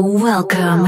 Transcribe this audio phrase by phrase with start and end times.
[0.00, 0.86] Welcome.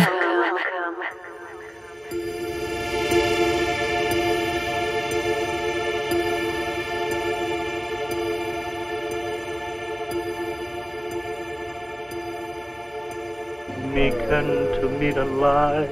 [13.92, 15.90] Meekin to meet alive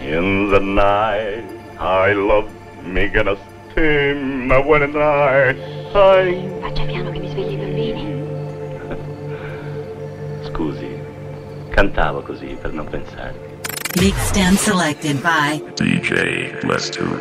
[0.00, 1.44] in the night.
[1.78, 2.50] I love
[2.82, 3.36] Megan a
[3.70, 5.50] steam when and I.
[5.94, 6.50] I.
[6.60, 8.26] Faccia piano che mi svegli i bambini.
[10.50, 10.89] Scusi,
[11.80, 13.58] cantavo così per non pensare.
[13.98, 17.18] Mixed and selected by DJ Two.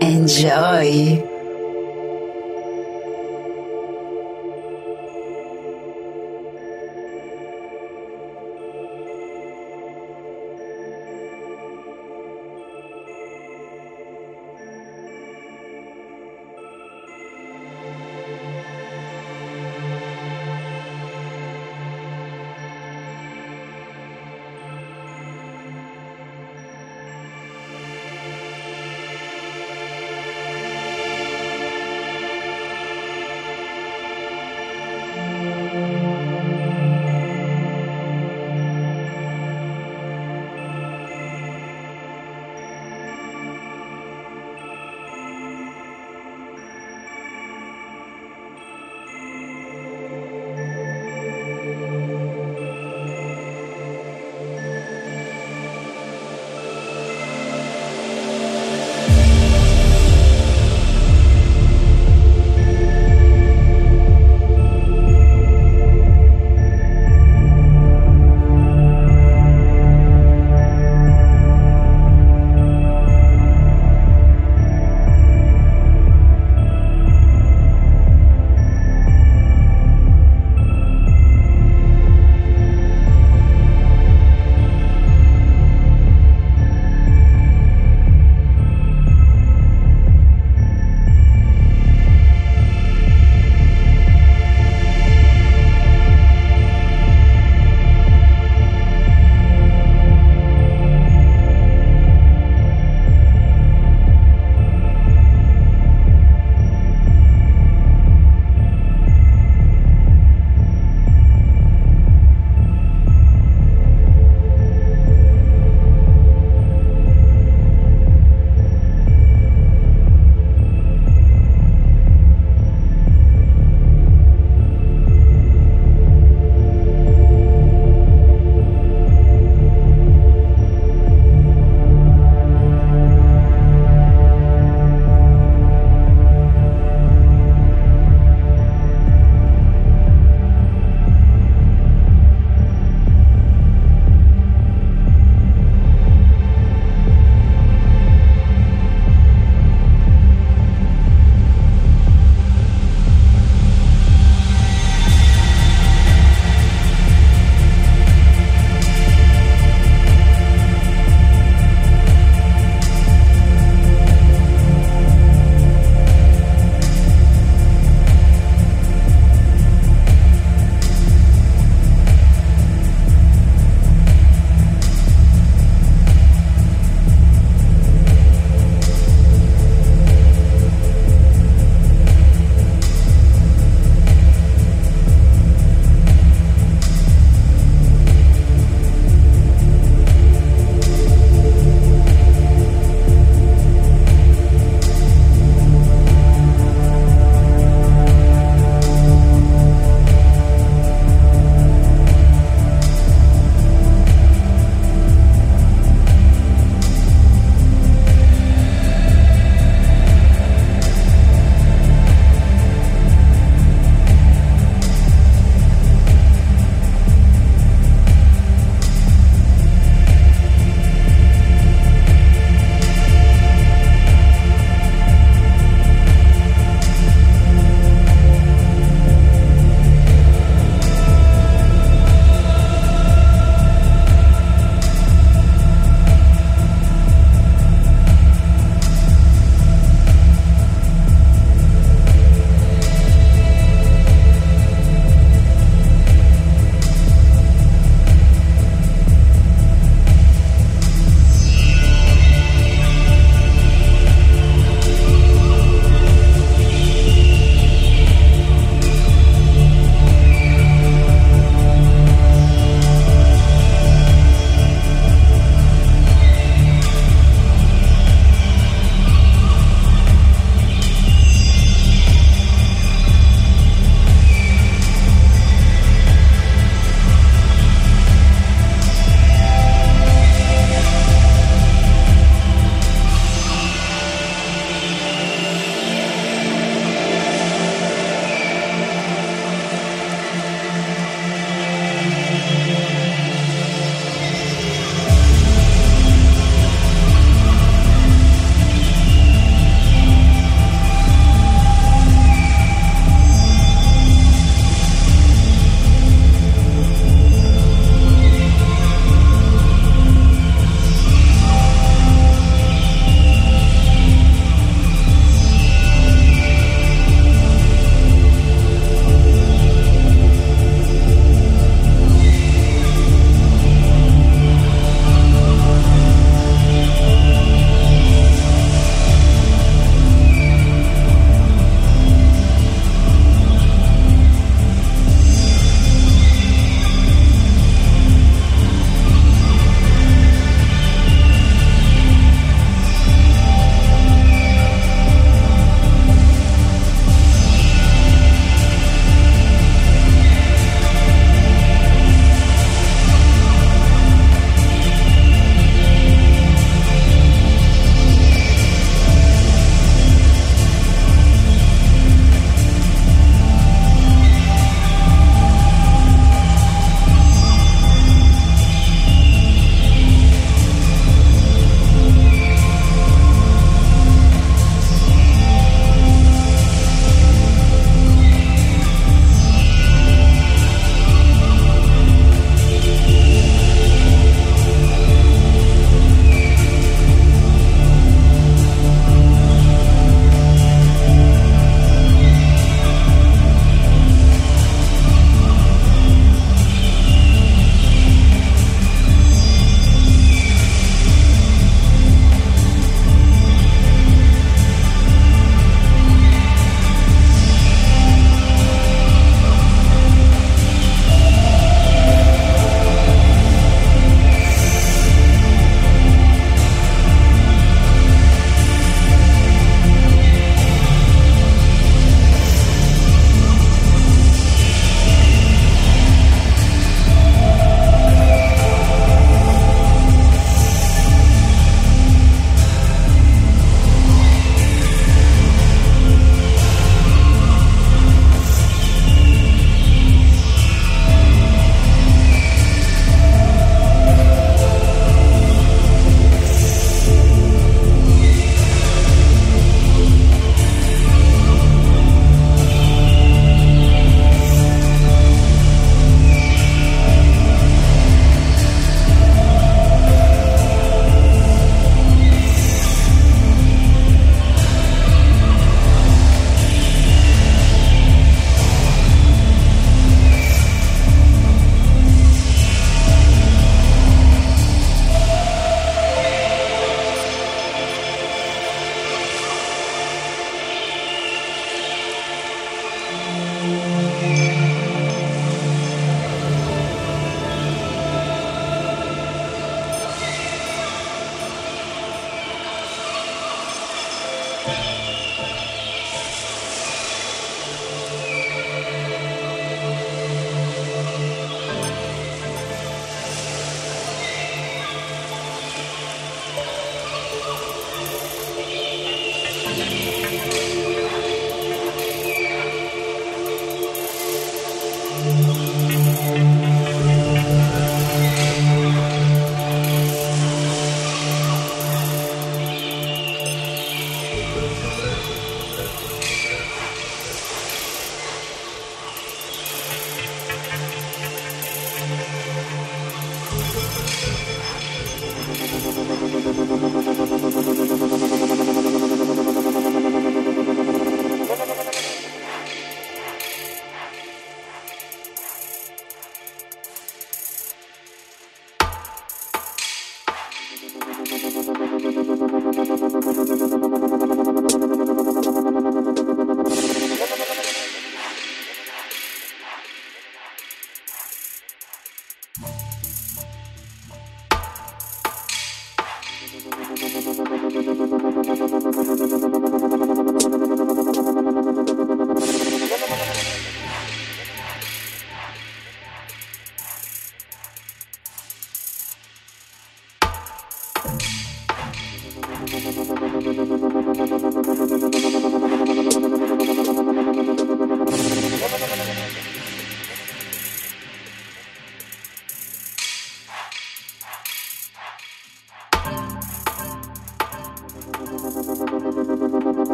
[0.00, 1.37] Enjoy.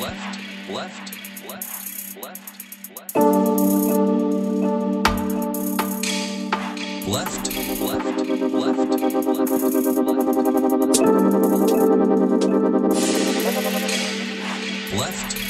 [0.00, 0.38] left,
[0.70, 1.12] left,
[1.48, 2.42] left, left,
[2.96, 3.16] left.
[7.08, 8.06] Left, left, left,
[8.52, 9.08] left, left.
[14.94, 15.47] Left.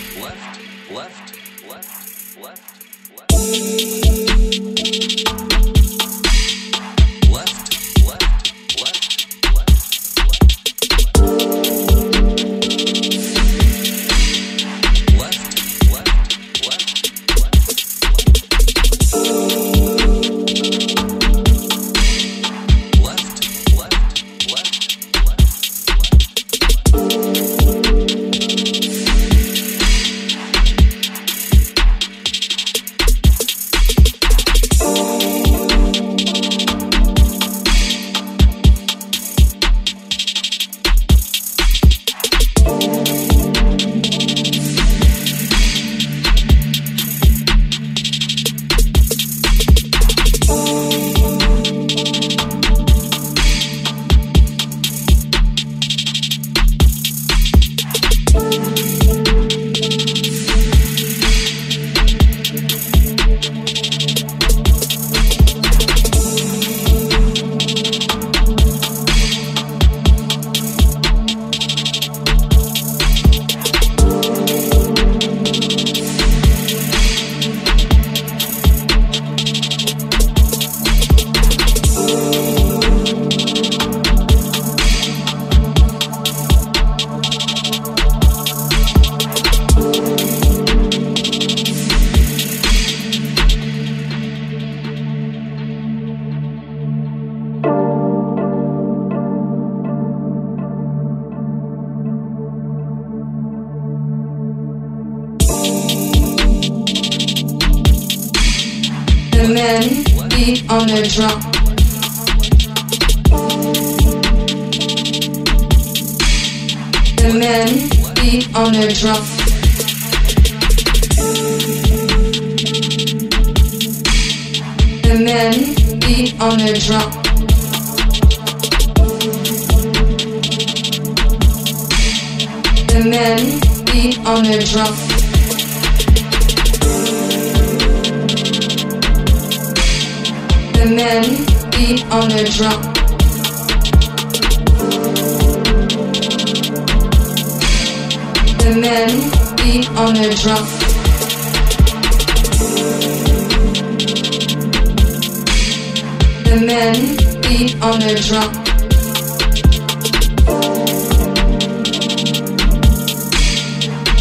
[156.59, 156.95] the men
[157.43, 158.53] beat on the drum.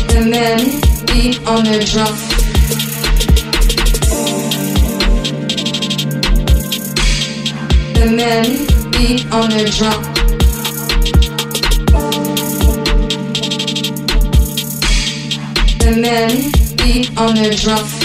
[0.07, 0.59] The men
[1.07, 2.15] beat on the drum.
[7.95, 8.45] The men
[8.91, 10.01] beat on the drum.
[15.79, 17.96] The men beat on their drum.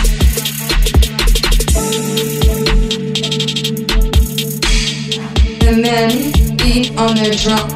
[5.73, 7.69] the men beat on their drum.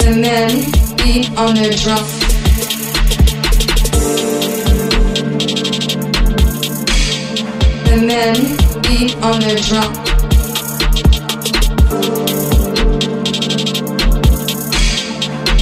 [0.00, 0.50] The men
[0.96, 2.04] beat on their drum.
[7.84, 8.36] The men
[8.82, 9.92] beat on their drum.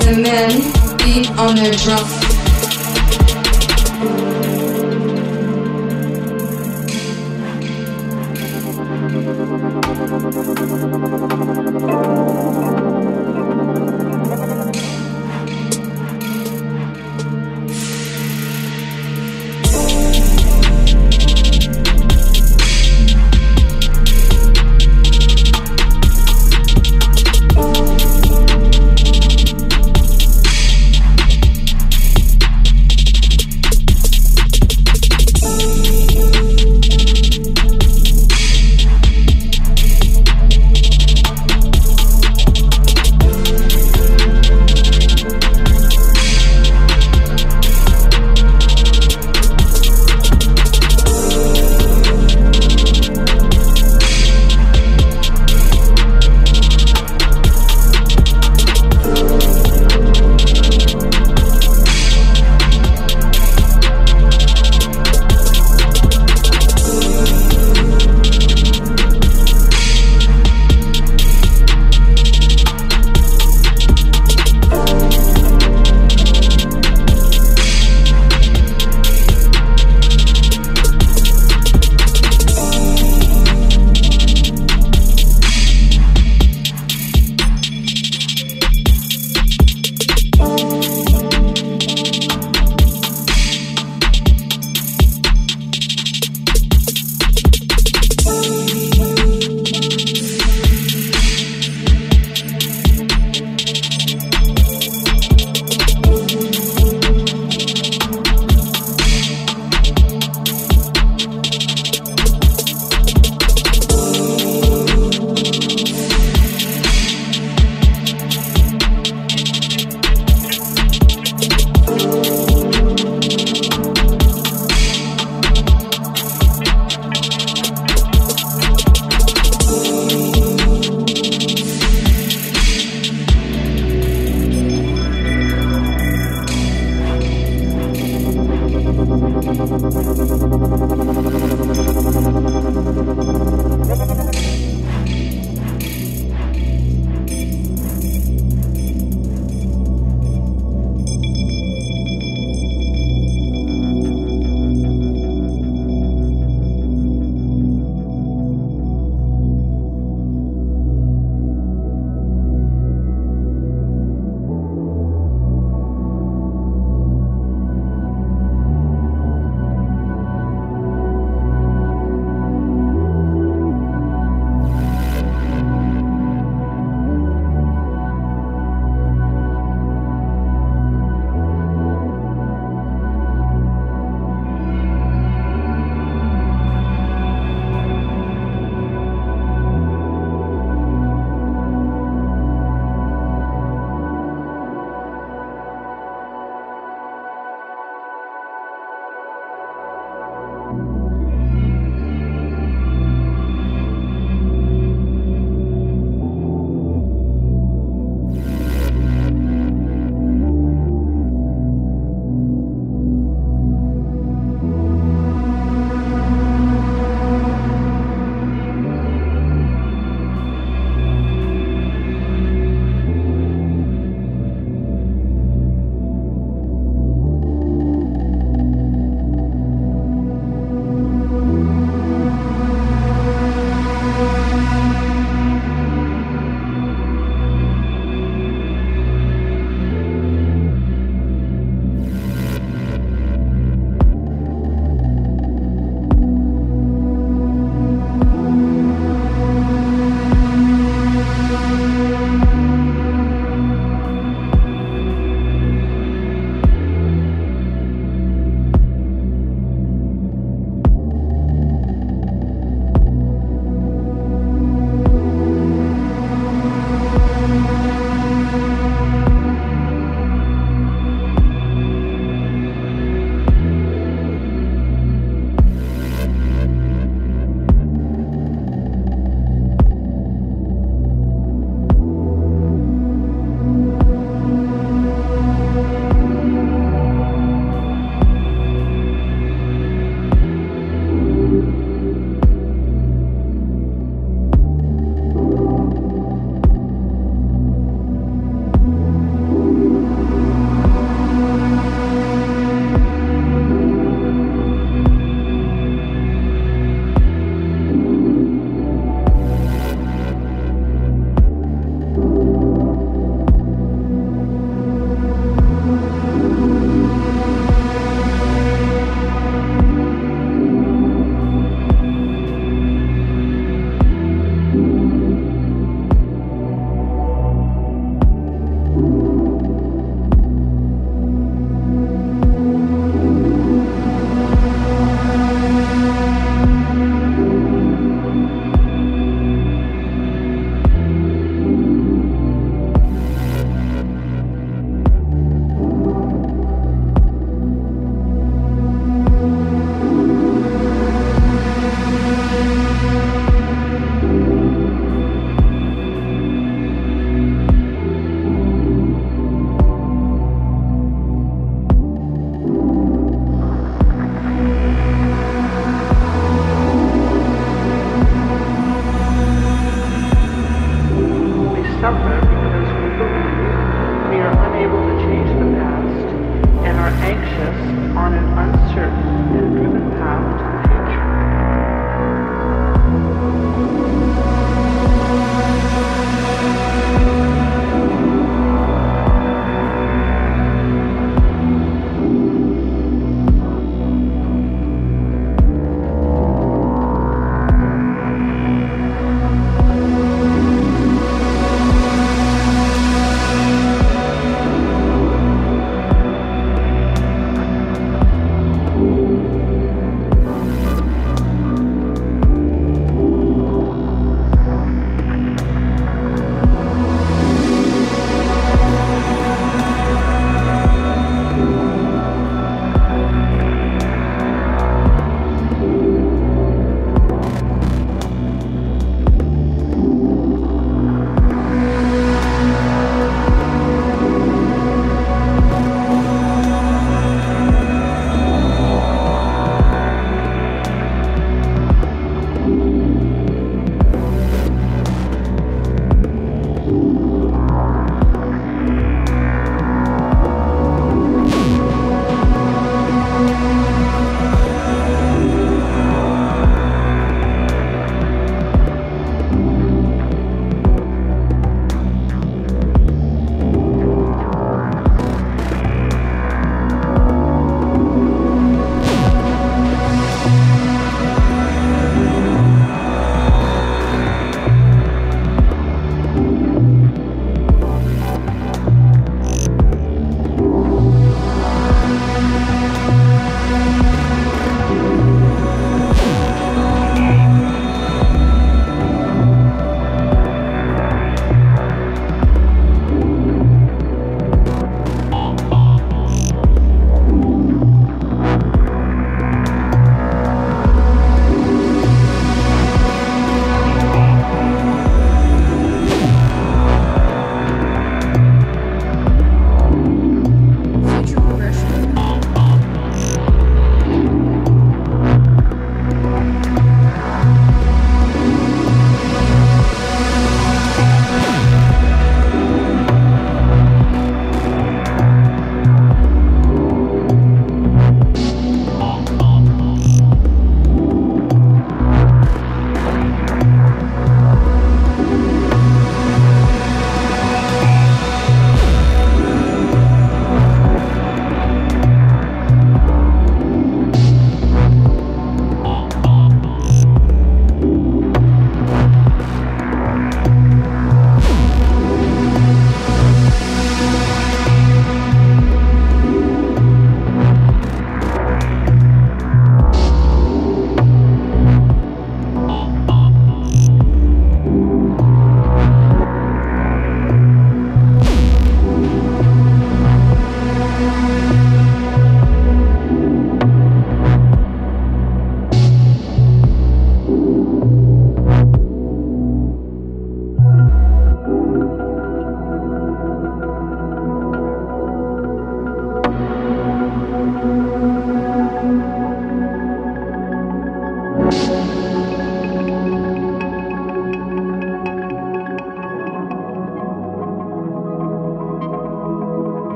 [0.00, 0.50] The men
[1.04, 2.15] beat on their drum.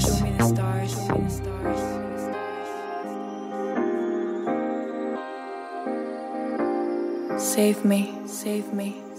[0.00, 0.18] stars.
[0.18, 0.90] Show me the stars.
[0.92, 1.82] Show me the stars.
[7.42, 9.11] Save me, save me.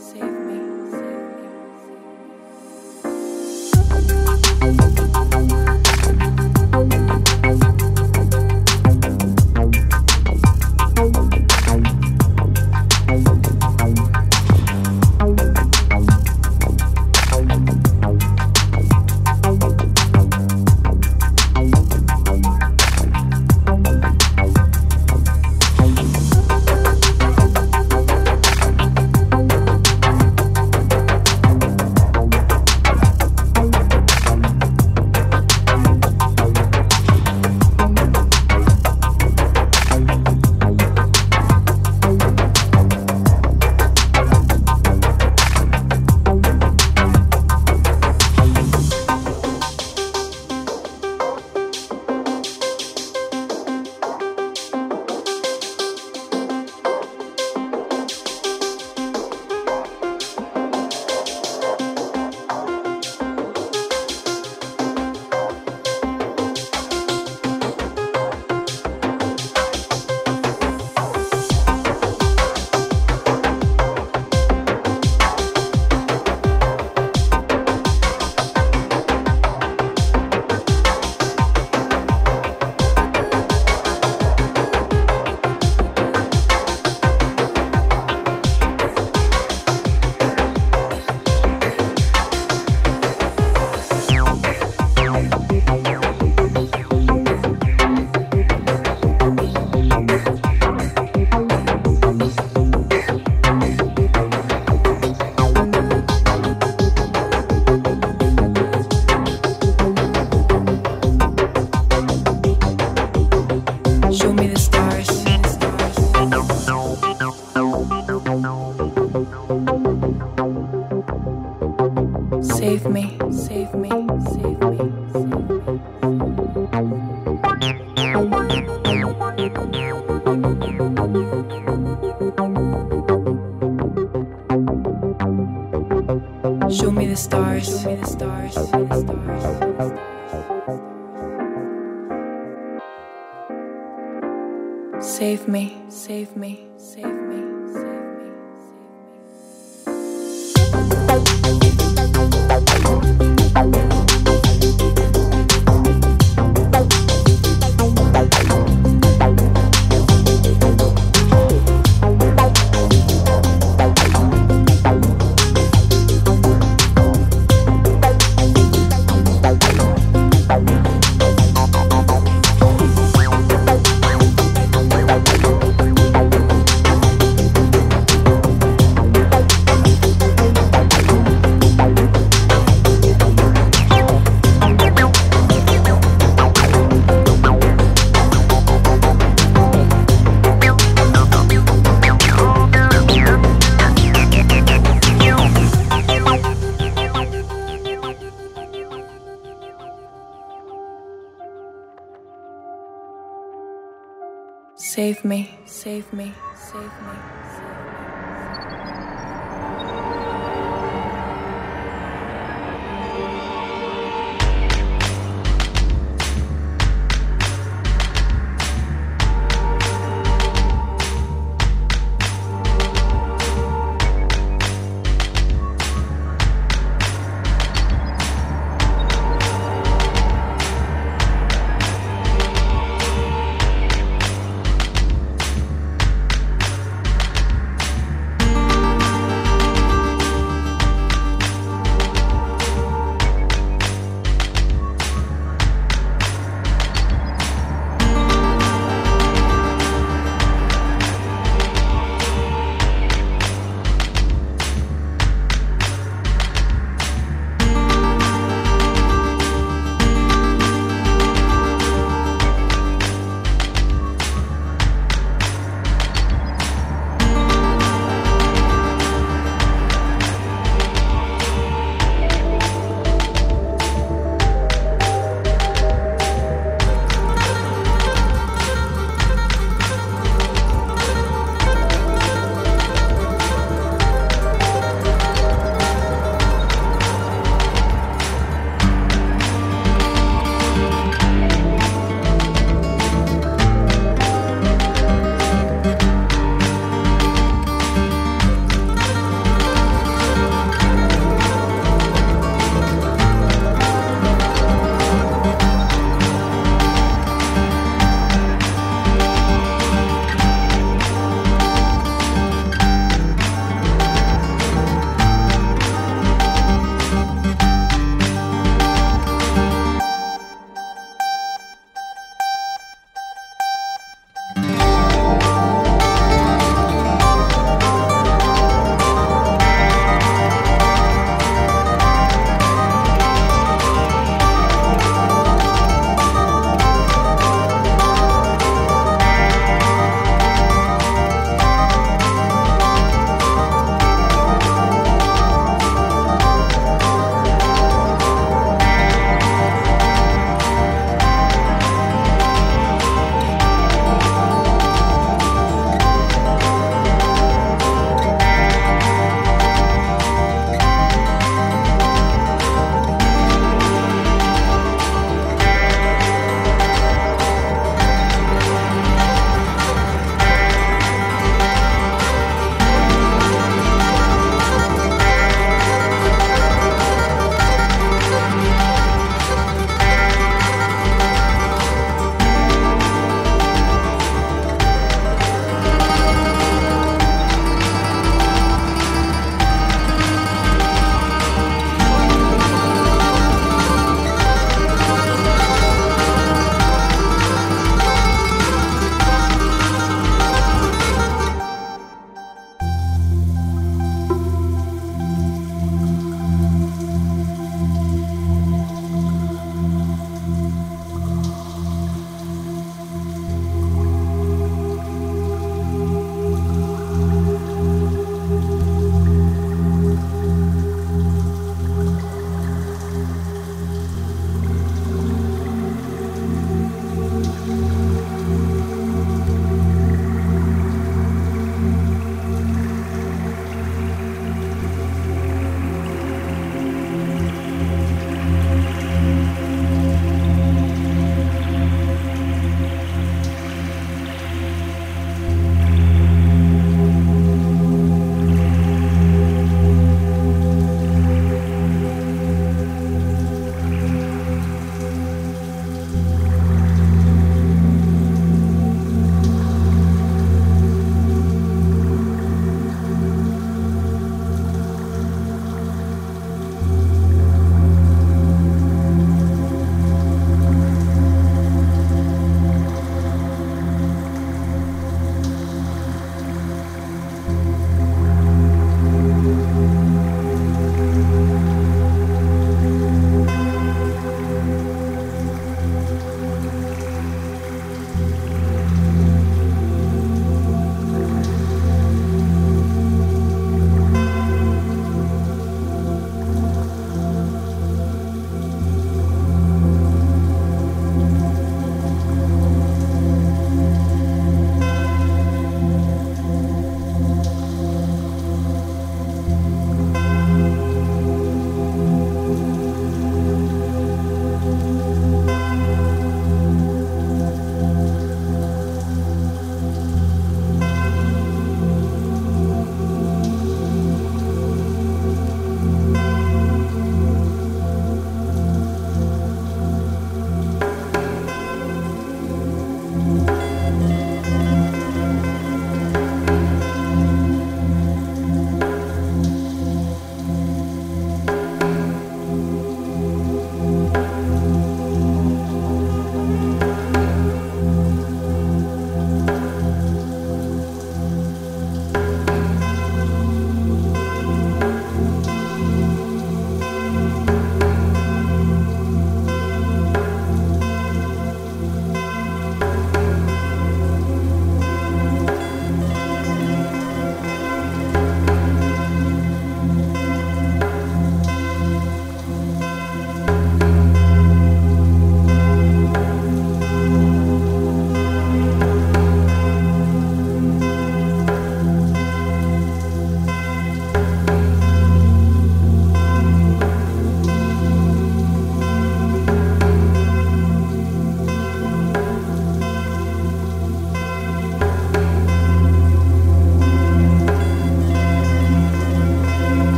[206.14, 206.43] me.